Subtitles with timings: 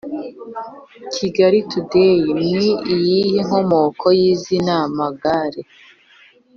[1.13, 2.17] Kigali Today:
[2.49, 2.63] Ni
[2.95, 5.61] iyihe nkomoko y’izina Magare?